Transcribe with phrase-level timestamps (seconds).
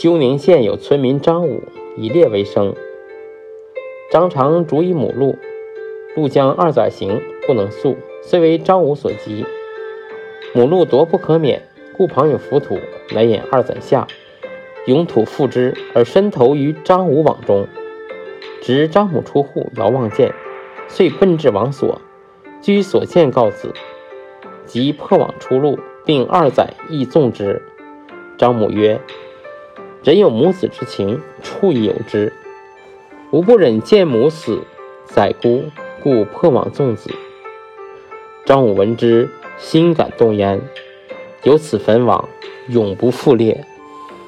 [0.00, 1.64] 休宁县有村民张武
[1.96, 2.72] 以猎为生，
[4.12, 5.36] 张常逐以母鹿，
[6.14, 9.44] 鹿将二载行不能宿，虽为张武所击，
[10.54, 11.60] 母鹿夺不可免，
[11.96, 12.78] 故旁有浮土，
[13.12, 14.06] 乃引二载下，
[14.86, 17.66] 涌土覆之，而身投于张武网中。
[18.62, 20.32] 值张母出户，遥望见，
[20.86, 22.00] 遂奔至网所，
[22.62, 23.74] 居所见告子，
[24.64, 25.76] 即破网出路，
[26.06, 27.60] 并二载亦纵之。
[28.36, 29.00] 张母曰
[30.08, 32.32] ：“人有母子之情，畜亦有之。
[33.30, 34.62] 吾不忍见母死，
[35.04, 35.64] 宰孤，
[36.02, 37.10] 故破网纵子。”
[38.46, 40.62] 张武闻之，心感动焉，
[41.42, 42.26] 有此坟网，
[42.68, 43.62] 永不复裂。